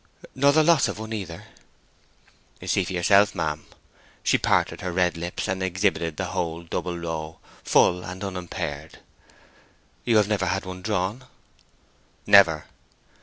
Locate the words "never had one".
10.27-10.81